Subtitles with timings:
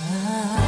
[0.00, 0.67] Ah.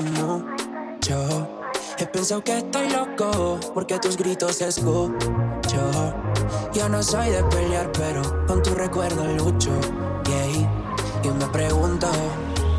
[0.00, 1.48] Mucho.
[1.98, 6.14] He pensado que estoy loco porque tus gritos escucho.
[6.72, 9.70] Yo no soy de pelear, pero con tu recuerdo lucho.
[11.22, 12.06] Y me pregunto,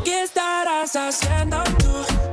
[0.04, 2.25] ¿qué estarás haciendo tú?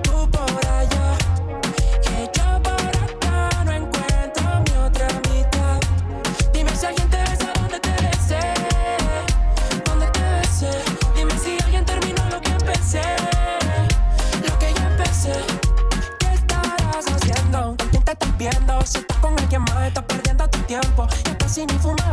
[21.65, 22.12] skinny for.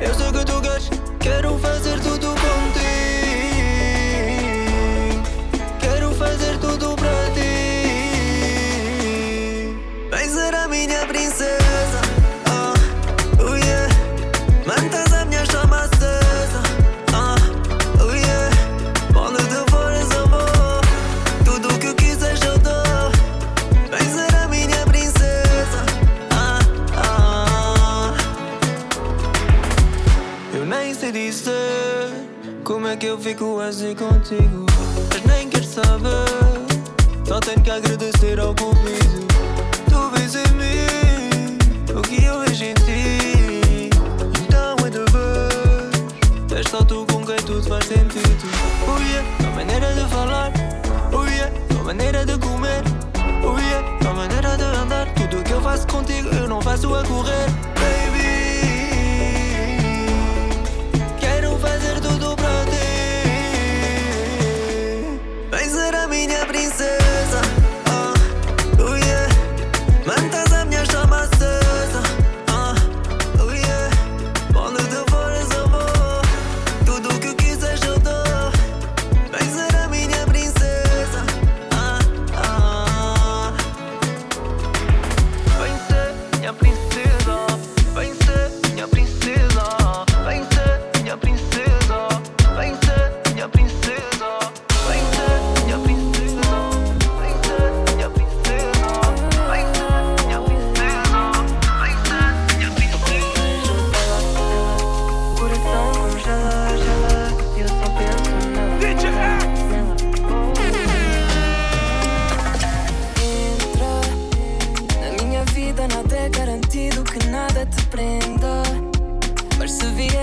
[0.00, 0.69] Eu sei que tu quer
[33.00, 34.66] que eu fico assim contigo.
[35.08, 36.10] Mas nem quero saber,
[37.26, 39.26] só tenho que agradecer ao convite.
[39.88, 41.58] Tu vês em mim
[41.98, 43.88] o que eu vejo em ti.
[44.42, 48.50] Então é de és só tu com quem tudo faz sentido.
[48.86, 50.52] Oh yeah, a maneira de falar,
[51.14, 52.82] oh yeah, a maneira de comer,
[53.42, 55.06] oh yeah, a maneira de andar.
[55.14, 57.46] Tudo o que eu faço contigo eu não faço a correr.
[57.80, 57.99] Hey.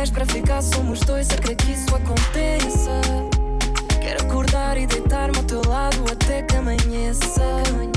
[0.07, 3.01] mais pra ficar, somos dois, até que isso aconteça.
[3.99, 7.39] Quero acordar e deitar-me ao teu lado até que amanheça.
[7.63, 7.96] Que amanheça.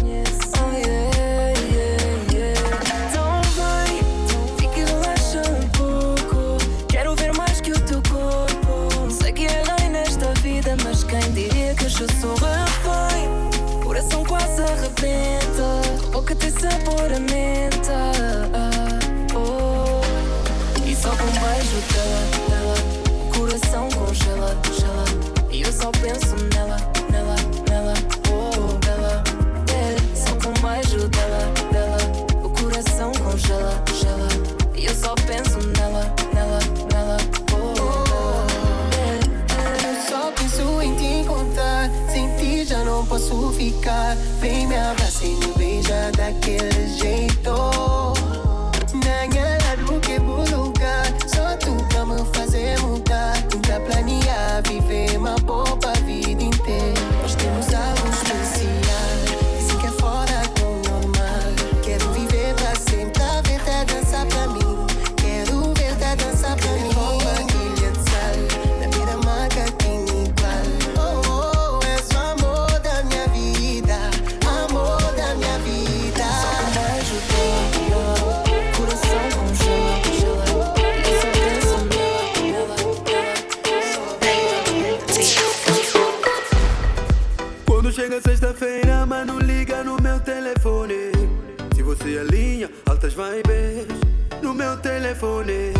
[95.21, 95.73] telefone.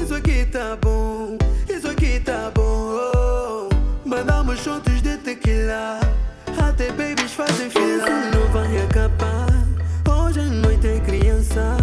[0.00, 1.36] Isso aqui tá bom,
[1.68, 3.68] isso aqui tá bom.
[4.04, 5.98] Mandamos juntos de tequila.
[6.58, 7.84] Até babies fazem fila.
[7.84, 9.46] Isso não vai acabar.
[10.08, 11.76] Hoje a noite é criança.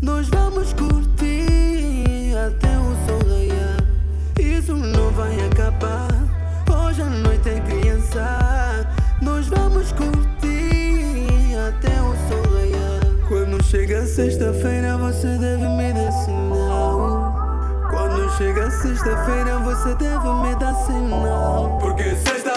[0.00, 3.84] Nós vamos curtir até o sol raiar.
[4.38, 6.08] Isso não vai acabar.
[6.70, 8.86] Hoje a noite é criança.
[9.20, 13.02] Nós vamos curtir até o sol raiar.
[13.28, 15.71] Quando chega sexta-feira, você deve
[19.02, 21.76] sexta-feira, você deve me dar sinal.
[21.80, 22.52] Porque sexta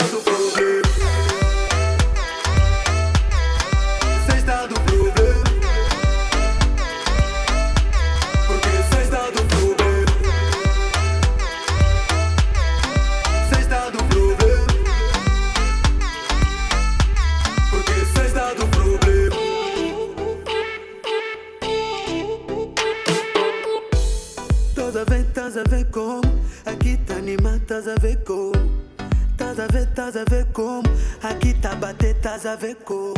[32.58, 33.15] bater,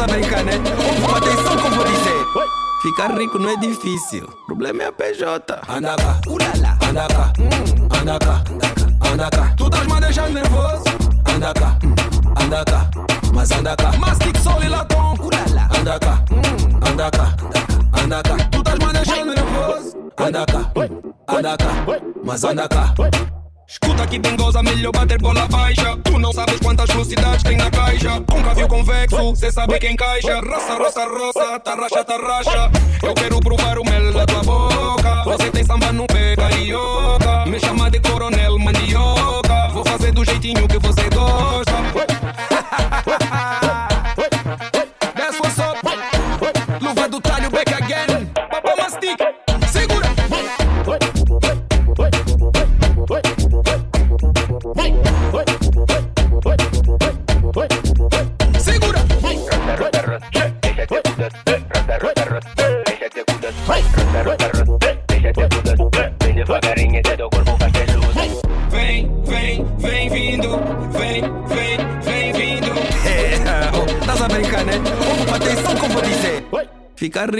[0.00, 0.52] Estás a brincar, né?
[0.56, 2.26] Ouve, atenção que eu vou dizer.
[2.80, 4.24] Ficar rico não é difícil.
[4.24, 5.60] O problema é a PJ.
[5.68, 6.78] Anda cá, ulala.
[6.88, 8.42] Anda cá, hum, anda cá,
[9.12, 9.54] anda cá.
[9.58, 10.84] Tu estás me deixando nervoso.
[11.34, 11.94] Anda cá, hum,
[13.34, 13.92] mas anda cá.
[13.98, 15.16] Mastic Soul e Latom.
[15.20, 15.68] Ulala.
[15.78, 17.36] Anda cá, hum, anda cá,
[18.02, 18.36] anda cá.
[18.50, 19.98] Tu estás me deixando nervoso.
[20.16, 22.94] Anda cá, hum, anda cá, mas anda cá.
[23.70, 25.96] Escuta que bem goza, melhor bater bola baixa.
[26.02, 28.18] Tu não sabes quantas velocidades tem na caixa.
[28.28, 30.40] Nunca viu convexo, cê sabe quem caixa.
[30.40, 32.70] Roça, roça, roça, tarraxa, tarraxa.
[33.00, 35.22] Eu quero provar o mel da tua boca.
[35.22, 37.46] Você tem samba no pé, carioca.
[37.46, 39.68] Me chama de coronel mandioca.
[39.72, 41.70] Vou fazer do jeitinho que você gosta.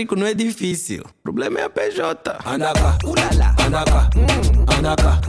[0.01, 1.03] rico não é difícil.
[1.03, 2.39] O problema é a PJ.
[2.47, 3.55] Anda cá, ulala.
[3.85, 5.21] Cá,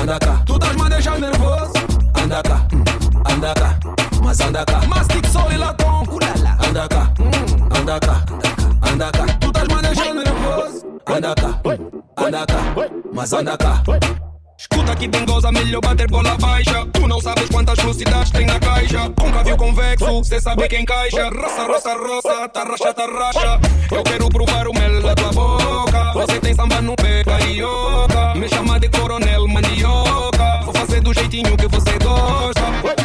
[0.00, 0.42] anda cá.
[0.46, 1.72] Tu estás me deixando nervoso.
[2.14, 3.78] Anda cá,
[4.22, 4.86] mas anda cá.
[4.86, 6.04] Mastic Soul e Latom.
[6.10, 6.56] Ulala.
[6.88, 7.12] Cá,
[7.78, 9.26] anda cá.
[9.40, 10.86] Tu estás me deixando nervoso.
[11.06, 12.64] Anda cá,
[13.12, 13.82] mas anda cá.
[14.62, 16.86] Escuta que bem goza, melhor bater bola baixa.
[16.92, 19.10] Tu não sabes quantas velocidades tem na caixa.
[19.20, 21.28] Nunca viu convexo, cê sabe quem caixa.
[21.30, 23.60] Roça, roça, roça, tarraxa, tarraxa.
[23.90, 26.12] Eu quero provar o mel da tua boca.
[26.12, 28.34] Você tem samba no pé, carioca.
[28.36, 30.60] Me chama de coronel mandioca.
[30.64, 33.01] Vou fazer do jeitinho que você gosta.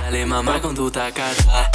[0.00, 1.70] Dale mamá con tu tacata.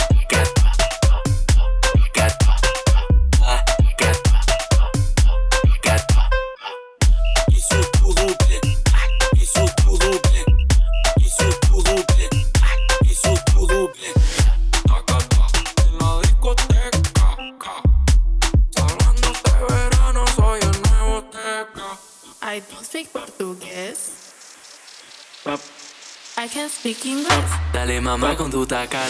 [27.72, 29.10] Dale mamá con tu tacar.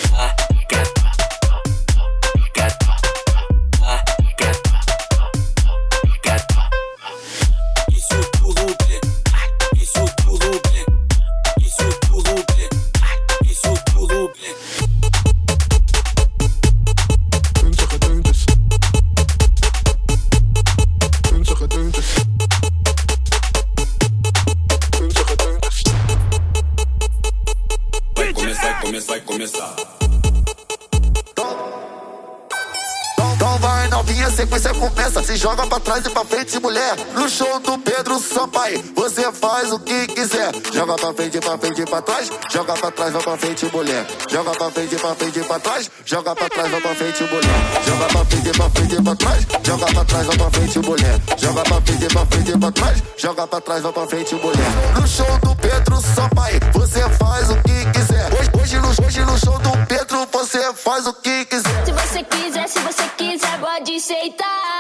[38.42, 40.52] Pedro Sampaio, você faz o que quiser.
[40.74, 42.32] Joga pra frente, pra frente, pra trás.
[42.50, 44.08] Joga pra trás, vai pra frente, mulher.
[44.30, 45.92] Joga pra frente, pra frente, pra trás.
[46.06, 47.84] Joga pra trás, vai pra frente, mulher.
[47.86, 49.46] Joga pra frente, pra frente, pra trás.
[49.64, 51.22] Joga pra trás, vai pra frente, mulher.
[51.38, 53.04] Joga pra frente, pra frente, pra trás.
[53.18, 54.72] Joga pra trás, vai pra frente, mulher.
[55.00, 58.34] No show do Pedro Sampaio, você faz o que quiser.
[58.34, 61.86] Hoje, hoje, no, hoje no show do Pedro, você faz o que quiser.
[61.86, 64.71] Se você quiser, se você quiser, pode aceitar.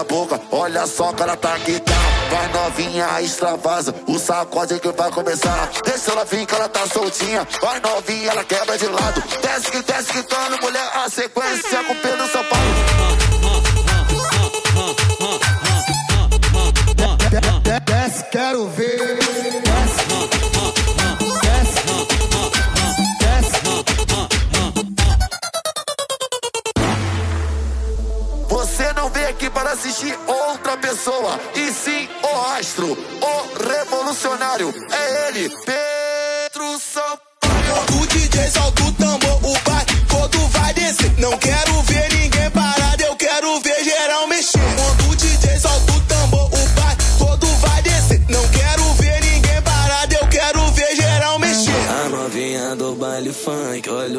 [0.00, 0.40] Na boca.
[0.50, 1.92] Olha só que ela tá que tá.
[2.30, 3.94] Vai novinha, extravasa.
[4.06, 5.70] O sacode que vai começar.
[5.84, 7.46] Desce ela fica, ela tá soltinha.
[7.60, 9.22] Vai novinha, ela quebra de lado.
[9.42, 10.90] Desce que desce que tome mulher.
[10.94, 12.60] A sequência com Pedro Sampaio.
[17.86, 19.19] Desce, quero ver.
[29.80, 34.74] Assistir outra pessoa, e sim o astro, o revolucionário.
[34.92, 38.02] É ele, Pedro Sampaio.
[38.02, 41.10] O DJ solta o tambor, o bar todo vai descer.
[41.18, 42.09] Não quero ver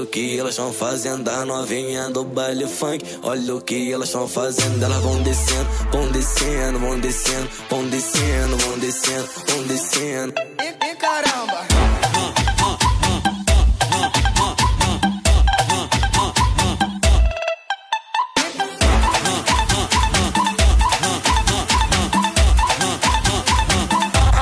[0.01, 1.29] olha o que elas estão fazendo.
[1.29, 4.83] A novinha do baile funk, olha o que elas estão fazendo.
[4.83, 10.33] Elas vão descendo, vão descendo, vão descendo, vão descendo, vão descendo, vão descendo.
[10.59, 11.61] E, e caramba.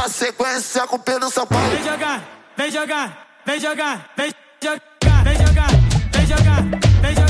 [0.03, 1.69] A sequência com Pedro Sampaio.
[1.71, 2.23] Vem jogar,
[2.55, 4.88] vem jogar, vem jogar, vem jogar, vem jogar, vem
[6.29, 6.63] jogar,
[7.01, 7.28] vem jogar,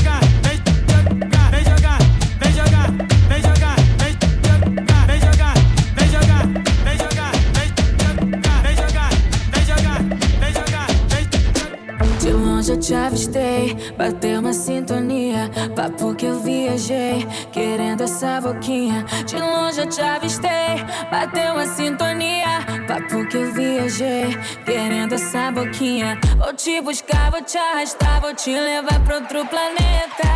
[12.60, 15.50] longe eu te avistei, bateu uma sintonia.
[15.74, 19.02] Papo que eu viajei, querendo essa boquinha.
[19.24, 22.60] De longe eu te avistei, bateu uma sintonia.
[22.86, 26.20] Papo que eu viajei, querendo essa boquinha.
[26.36, 30.28] Vou te buscar, vou te arrastar, vou te levar pra outro planeta.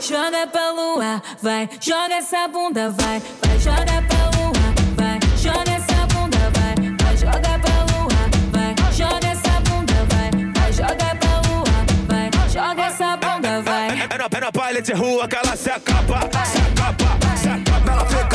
[0.00, 4.33] Joga pra lua, vai, joga essa bunda, vai, vai, joga pra lua,
[14.74, 17.92] baile de rua que ela se acaba, se acaba, se acaba.
[17.92, 18.33] Ela fica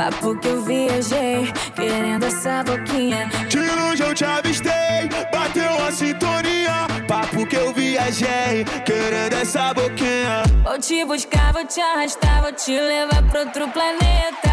[0.00, 3.28] Papo que eu viajei, querendo essa boquinha.
[3.50, 6.86] De longe eu te avistei, bateu uma sintonia.
[7.06, 10.42] Papo que eu viajei, querendo essa boquinha.
[10.64, 14.50] Vou te buscar, vou te arrastar, vou te levar pra outro planeta.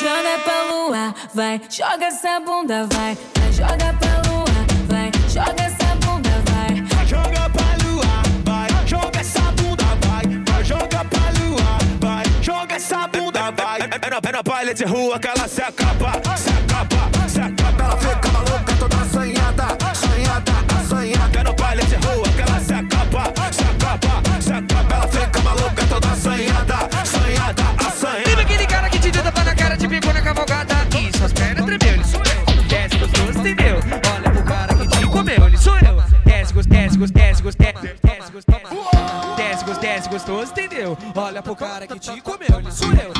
[0.00, 4.44] Joga pra lua, vai, joga essa bunda, vai, vai, joga pra lua,
[4.88, 5.73] vai, joga essa
[13.44, 13.80] essa bunda, vai.
[13.80, 13.86] É
[14.32, 17.84] no, é baile de rua que ela se acaba, se acaba, se acaba.
[17.84, 21.38] Ela fica maluca, toda assanhada, assanhada, assanhada.
[21.38, 24.94] É no baile de rua que ela se acaba, se acaba, se acaba.
[24.94, 28.30] Ela fica maluca, toda assanhada, assanhada, assanhada.
[28.30, 31.32] Vive aquele cara que te deu tapa na cara, te pegou na cavalgada e suas
[31.32, 32.44] pernas tremeu, ele sou eu.
[32.64, 33.78] Desce dois, entendeu?
[34.14, 35.94] Olha pro cara que te comeu, ele sou eu.
[35.94, 37.78] gostoso, desce gostoso, desce gostoso,
[39.80, 40.96] desce gostoso, entendeu?
[41.14, 43.13] Olha pro cara que te comeu, ele sou eu.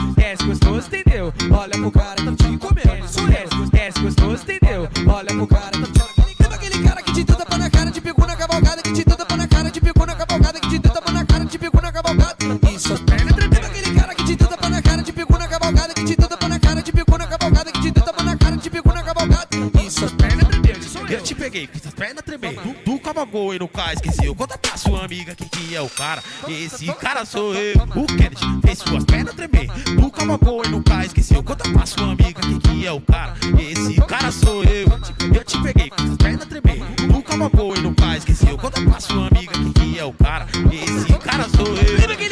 [1.24, 1.32] Desce entendeu?
[1.58, 3.70] Olha pro cara que te ele sou eu.
[3.70, 4.88] Desce gostoso, entendeu?
[5.06, 8.26] Olha pro cara que te Lembra aquele cara que te pôr na cara, te pegou
[8.26, 11.24] na cavalgada, que te pôr na cara, te pegou na cavalgada, que te pôr na
[11.24, 12.36] cara, te pegou na cavalgada.
[12.70, 15.94] E suas pernas tremendo aquele cara que te pôr na cara, te pegou na cavalgada,
[15.94, 18.70] que te pôr na cara, te pegou na cavalgada, que te pôr na cara, te
[18.70, 19.48] pegou na cavalgada.
[19.82, 20.33] E
[21.14, 21.22] eu.
[21.22, 22.56] Te peguei, fiz as pernas tremer.
[22.84, 24.34] Tu, cavalgou e no cais, esqueceu.
[24.34, 26.22] Conta pra sua amiga quem que é o cara.
[26.48, 27.74] Esse cara sou eu.
[27.94, 29.68] O Kennedy fez suas pernas tremer.
[29.70, 31.42] Tu cavalgou e no cais, esqueceu.
[31.42, 33.34] Conta pra sua amiga quem que é o cara.
[33.58, 34.86] Esse cara sou eu.
[35.34, 36.82] Eu te peguei, fiz as pernas tremer.
[36.96, 38.58] Tu cavalgou e no cais, esqueceu.
[38.58, 40.46] Conta pra sua amiga quem que é o cara.
[40.72, 42.23] Esse cara sou eu.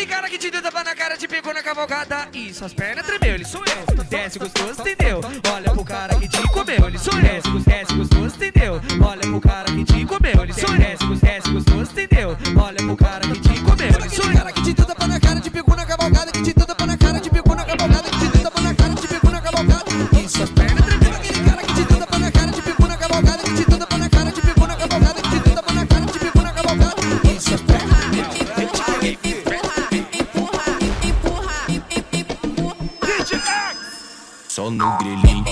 [0.50, 4.04] Deu tapa na cara, te pegou na cavalgada e suas pernas tremeu, ele sou eu.
[4.04, 5.20] Desce gostoso, entendeu?
[5.54, 7.22] Olha pro cara que te comeu, ele sou eu.
[7.22, 8.80] Desce, gos- desce gostoso, entendeu?
[9.02, 10.78] Olha pro cara que te comeu, ele sou eu.
[10.78, 12.36] Desce, desce gostoso, entendeu?
[12.62, 13.21] Olha pro cara
[34.54, 35.44] Só no grilinho.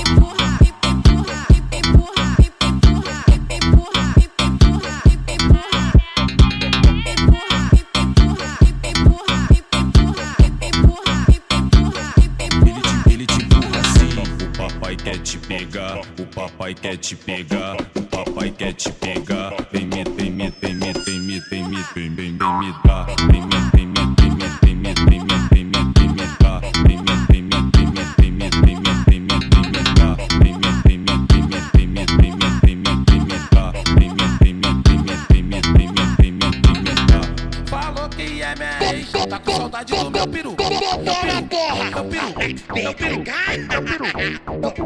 [13.07, 14.11] Ele te empurra assim.
[14.45, 19.55] O papai quer te pegar, o papai quer te pegar, o papai quer te pegar.
[19.73, 23.10] Vem me, vem me, vem me, vem me, vem me, vem, vem, vem me dar.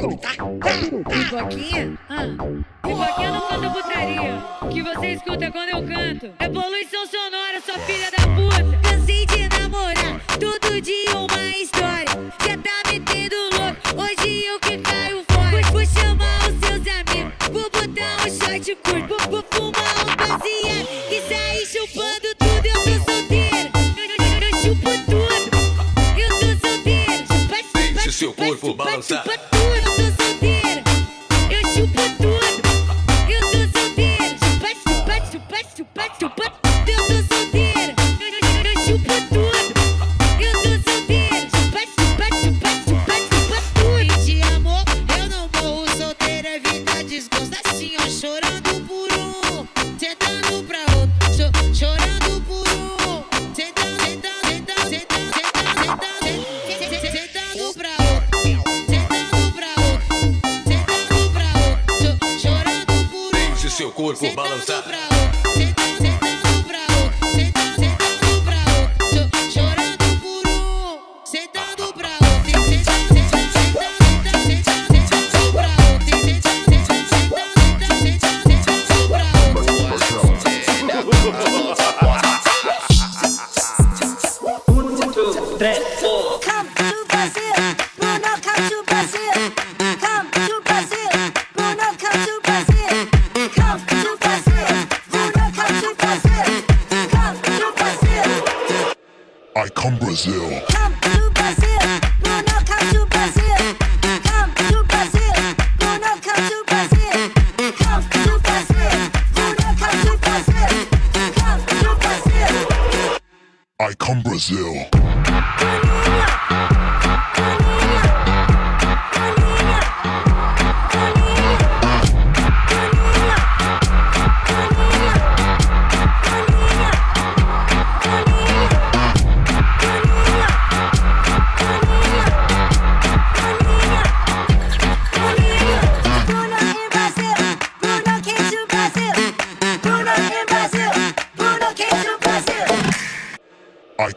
[0.09, 1.99] Pipoquinha?
[2.09, 2.27] Ah,
[2.83, 4.43] pipoquinha não canta putaria.
[4.63, 5.84] O que você escuta quando eu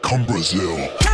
[0.08, 1.07] come Brazil.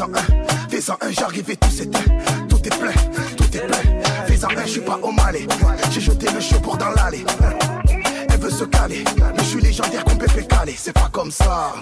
[0.00, 2.00] fais-en un, fais-en un, j'arrive et tout s'éteint.
[2.48, 2.92] Tout est plein,
[3.36, 4.02] tout est plein.
[4.26, 5.46] Fais-en un, je suis pas au malais.
[5.90, 7.24] J'ai jeté le chaud pour dans l'allée.
[8.30, 10.74] Elle veut se caler, mais je suis légendaire qu'on peut pécaler.
[10.76, 11.74] C'est pas comme ça.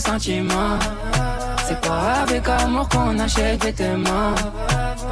[0.00, 4.34] C'est pas avec amour qu'on achète vêtements.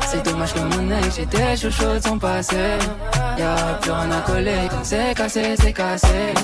[0.00, 2.78] C'est dommage que mon ex, j'étais chouchou de son passé.
[3.38, 6.34] Y'a plus rien à coller, c'est cassé, c'est cassé.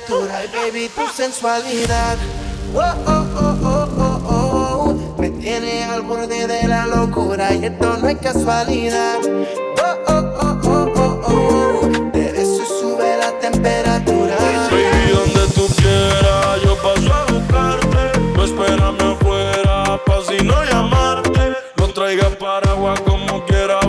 [0.00, 2.16] Ay, baby, tu sensualidad.
[2.72, 5.20] Oh, oh, oh, oh, oh, oh.
[5.20, 9.18] Me tiene al borde de la locura y esto no es casualidad.
[9.26, 12.10] Oh, oh, oh, oh, oh, oh.
[12.12, 14.36] Te sube la temperatura.
[14.70, 18.20] Baby, donde tú quieras, yo paso a buscarte.
[18.36, 21.56] No espérame afuera, pa' si no llamarte.
[21.76, 23.80] No traigas paraguas como quiera,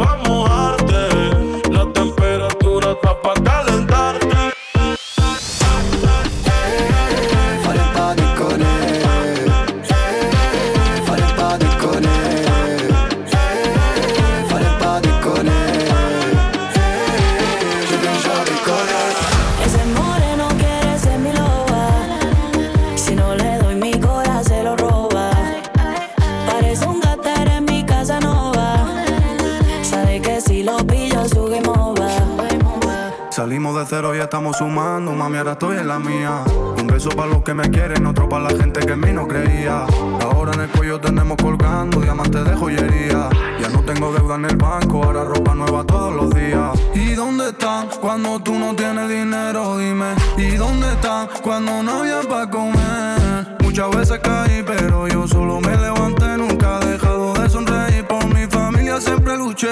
[33.99, 36.43] cero y estamos sumando, mami, ahora estoy en la mía.
[36.79, 39.27] Un beso para los que me quieren, otro para la gente que en mí no
[39.27, 39.85] creía.
[40.21, 43.29] Ahora en el cuello tenemos colgando diamantes de joyería.
[43.59, 46.79] Ya no tengo deuda en el banco, ahora ropa nueva todos los días.
[46.93, 49.77] ¿Y dónde están cuando tú no tienes dinero?
[49.77, 50.15] Dime.
[50.37, 53.57] ¿Y dónde están cuando no había para comer?
[53.61, 58.45] Muchas veces caí, pero yo solo me levanté, nunca he dejado de sonreír por mi
[58.47, 59.67] familia, siempre luché.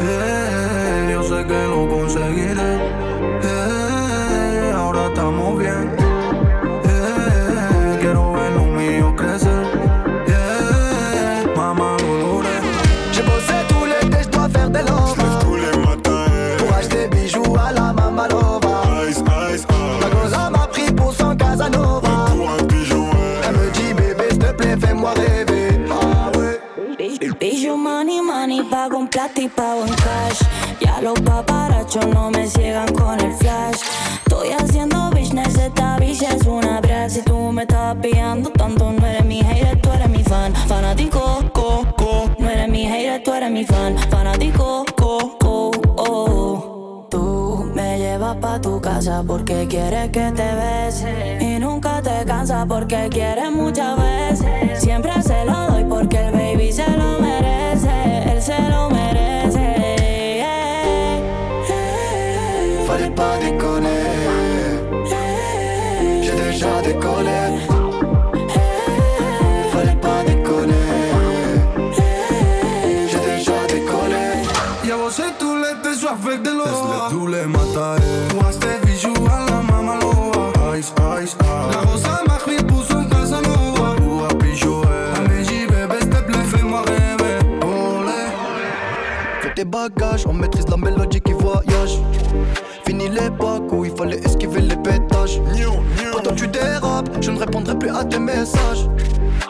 [0.00, 0.65] Sé
[2.16, 2.78] conseguiré.
[3.42, 5.94] Eh, ahora estamos bien.
[6.84, 9.66] Eh, quiero ver lo mío crecer.
[10.26, 12.60] Yeah, mamá lo logré.
[13.12, 14.84] J'ai bossé tout l'été, je dois faire des
[15.40, 16.26] tous les matins.
[16.58, 18.82] Pour acheter bijoux à la Mamalova.
[19.08, 19.66] Ice, ice,
[20.32, 22.26] Ma m'a pris pour son Casanova.
[22.34, 23.06] Pour un pigeon,
[23.46, 25.80] Elle me dit bébé, s'il te plaît, fais-moi rêver.
[25.90, 26.60] Ah ouais.
[27.76, 30.55] Money, money, pago un plata y pago en cash.
[31.06, 33.76] Los paparachos no me ciegan con el flash.
[34.26, 37.10] Estoy haciendo business, esta bitch es una brat.
[37.10, 40.52] Si tú me estás pillando tanto, no eres mi hater, tú eres mi fan.
[40.66, 42.28] Fanático, co, co.
[42.40, 43.96] No eres mi hater, tú eres mi fan.
[44.10, 47.06] Fanático, co, co, oh.
[47.08, 51.38] Tú me llevas pa' tu casa porque quieres que te bese.
[51.40, 54.80] Y nunca te cansas porque quieres muchas veces.
[54.80, 56.32] Siempre se lo doy porque el
[90.28, 91.98] on maîtrise la mélodie qui voyage.
[92.86, 95.40] Fini l'époque où il fallait esquiver les pétages.
[96.12, 98.88] Quand toi tu dérapes, je ne répondrai plus à tes messages.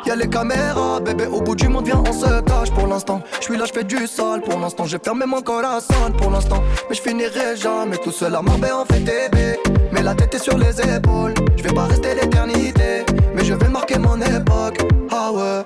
[0.06, 3.22] Y'a les caméras, bébé, au bout du monde, viens, on se cache pour l'instant.
[3.40, 4.84] Je suis là, je fais du sale pour l'instant.
[4.84, 6.62] J'ai fermé mon corazon pour l'instant.
[6.88, 9.58] Mais je finirai jamais tout seul à Marbella en fait bébé.
[9.90, 11.34] Mais la tête est sur les épaules.
[11.56, 13.04] Je vais pas rester l'éternité,
[13.34, 14.78] mais je vais marquer mon époque.
[15.10, 15.64] Ah ouais.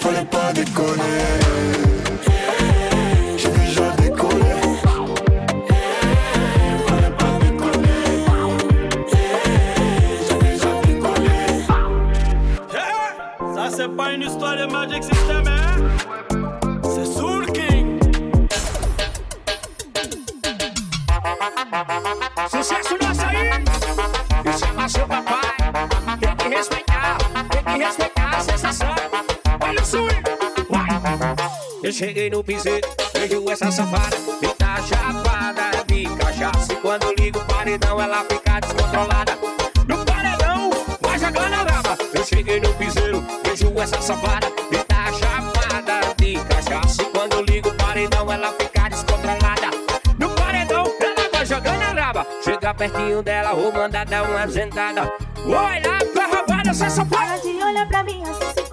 [0.00, 1.85] Fallait pas déconner.
[13.98, 15.56] aynı story magic sisteme
[16.82, 18.02] Sesur King.
[22.50, 23.60] Sucesso na saída
[24.44, 25.56] é chama seu papai
[26.20, 27.18] Tem que respeitar
[27.50, 28.94] Tem que respeitar a sensação
[29.60, 30.22] Olha o swing
[31.82, 37.38] Eu cheguei no piseiro Vejo essa safada Me tá chapada de cachaça E quando ligo
[37.38, 39.38] o paredão Ela fica descontrolada
[39.88, 40.70] No paredão
[41.18, 41.98] jogar na grama.
[42.14, 42.95] Eu cheguei no piseiro
[43.86, 47.02] essa safada e tá chapada de cachaça.
[47.02, 49.70] E quando ligo o paredão, ela fica descontrolada.
[50.18, 52.26] No paredão, ela vai jogando a raba.
[52.42, 55.12] Chega pertinho dela, vou mandar dar uma sentada.
[55.46, 57.26] Olha pra roubada essa safada.
[57.26, 58.65] Para de olhar pra mim, assim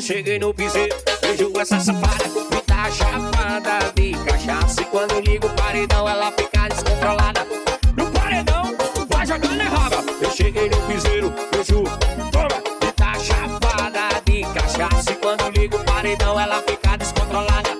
[0.00, 5.20] eu cheguei no piseiro, vejo essa safada Me tá chapada de cachaça E quando eu
[5.20, 7.46] ligo o paredão, ela fica descontrolada.
[7.94, 8.62] No paredão,
[9.10, 11.84] vai jogando né, errada Eu cheguei no piseiro, vejo,
[12.32, 12.48] toma
[12.82, 17.70] Me tá chapada de cachaça E quando eu ligo o paredão, ela fica descontrolada.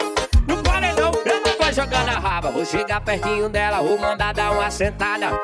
[0.46, 4.70] No paredão, ela vai jogando a raba Vou chegar pertinho dela, vou mandar dar uma
[4.70, 5.39] sentada.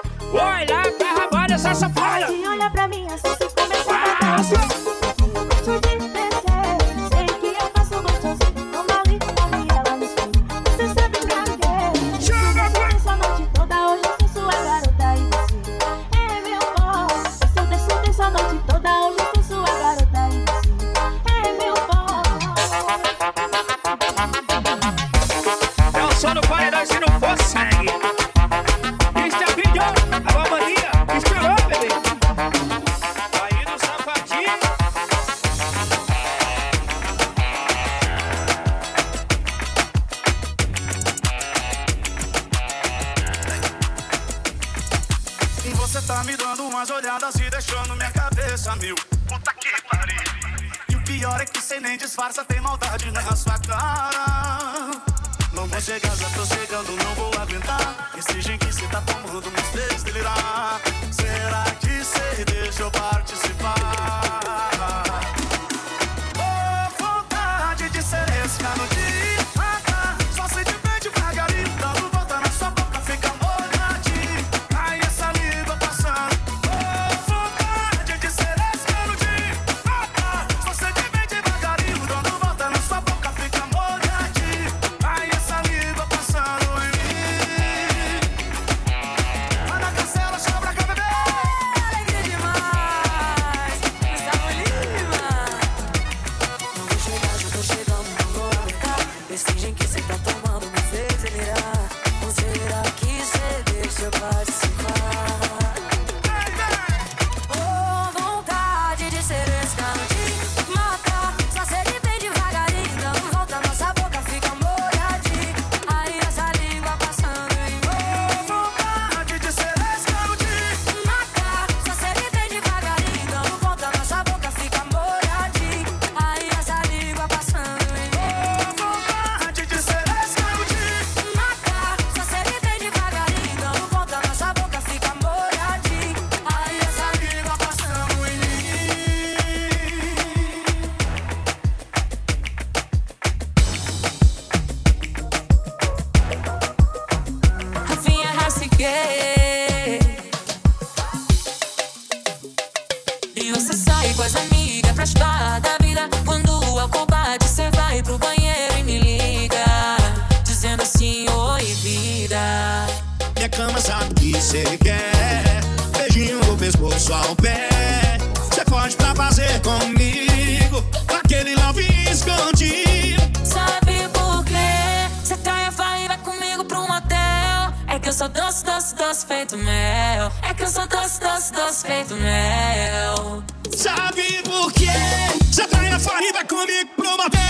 [185.97, 187.41] na Florida comigo pro motel.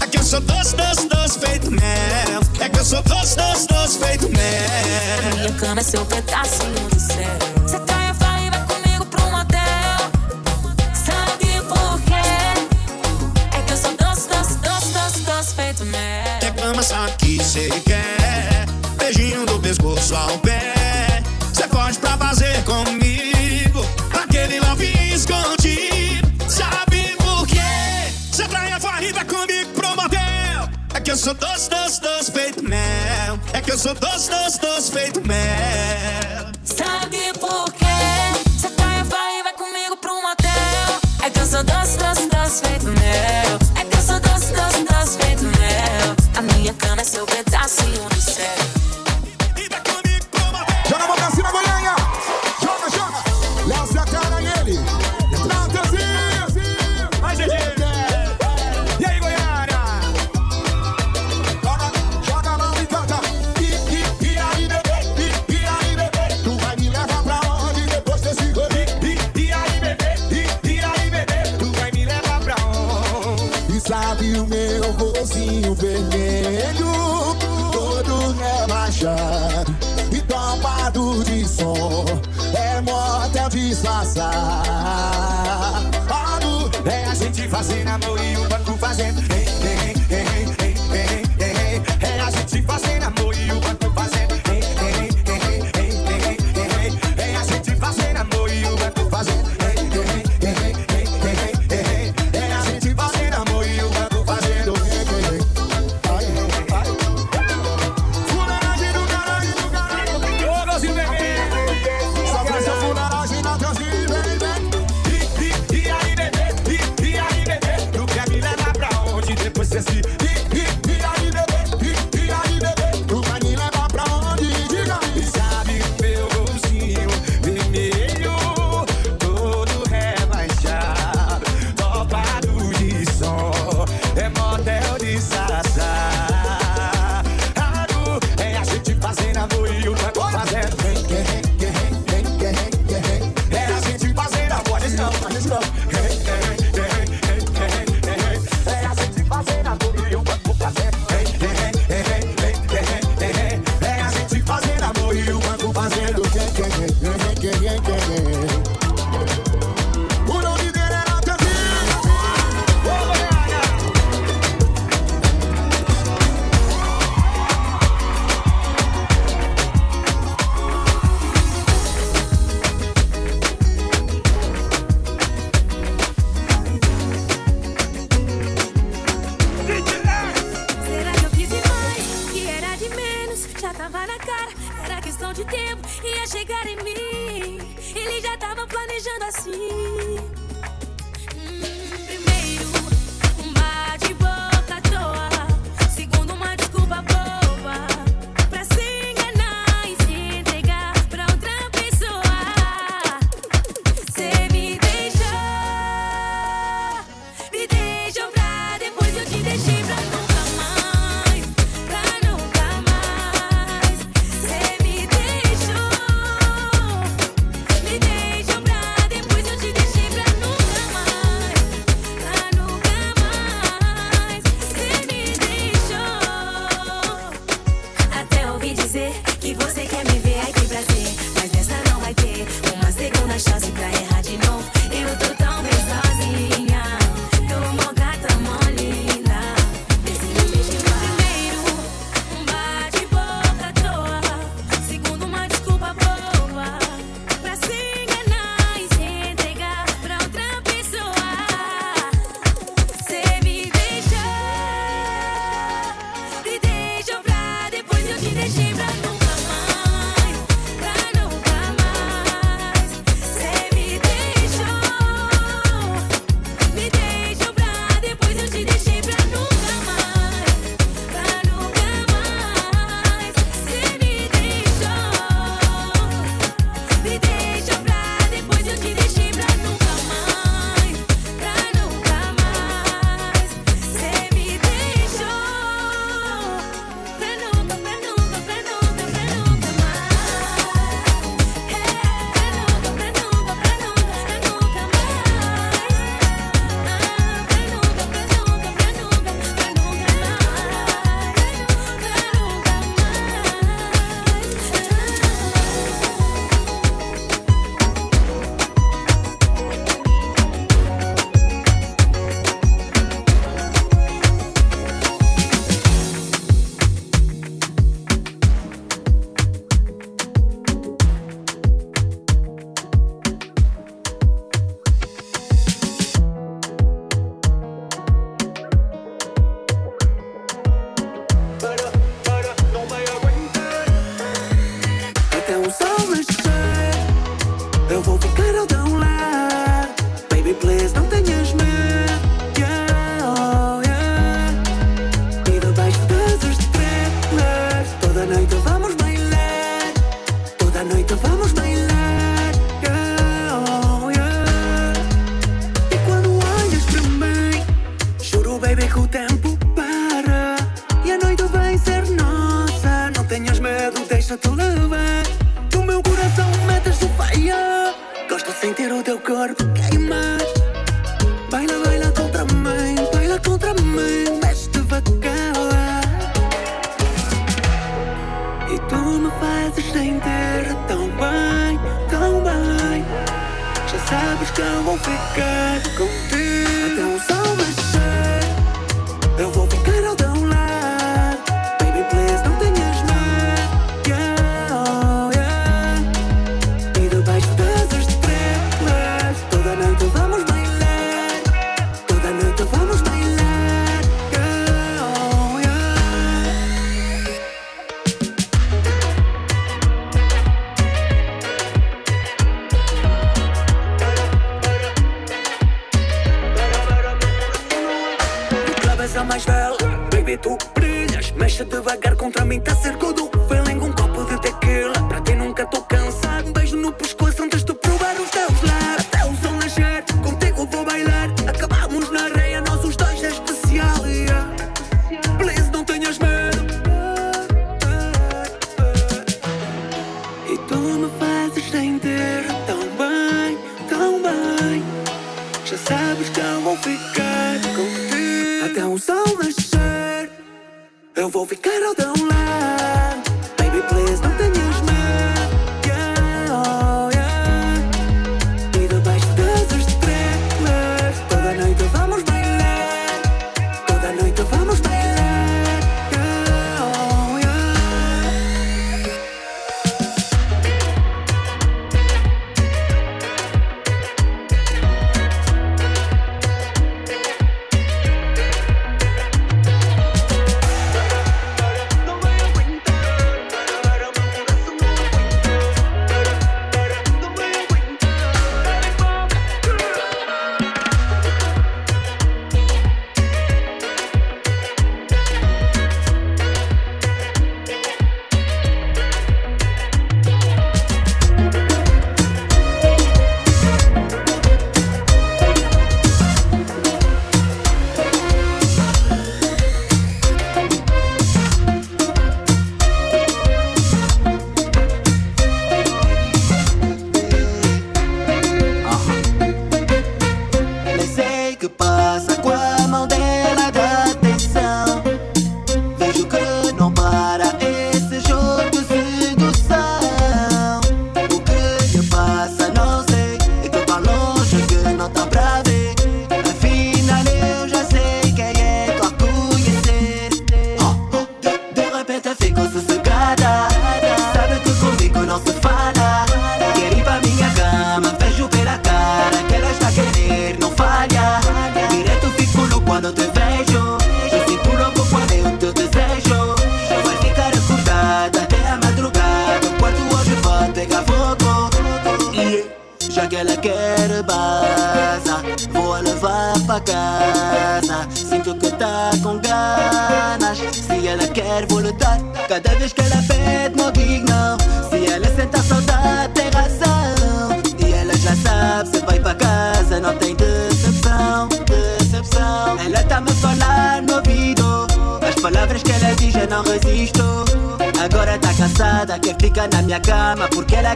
[0.00, 2.40] É que eu sou doce, doce, doce, feito mel.
[2.60, 5.36] É que eu sou doce, doce, doce, feito mel.
[5.36, 7.61] Minha cama é seu pedacinho do céu.
[31.22, 33.38] sou doce, doce, doce feito mel.
[33.52, 36.52] É que eu sou doce, doce, doce feito mel.
[36.64, 37.81] Sabe por quê?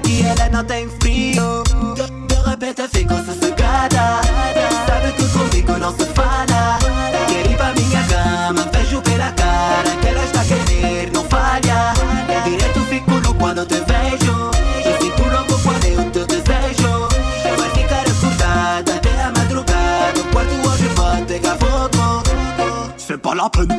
[0.03, 1.63] Que ela não tem frio.
[1.95, 4.21] De, de repente ficou sossegada.
[4.87, 6.79] Sabe que comigo não se fala.
[7.29, 11.95] Quer ir pra minha cama Vejo pela cara que ela está querendo Não falha.
[12.45, 14.51] Direto fico no quando te vejo.
[14.81, 17.09] E sinto logo quando eu te desejo.
[17.57, 22.23] Vai ficar acordada até a madrugada O quarto hoje vai pegar fogo
[22.99, 23.76] C'est pas la pena.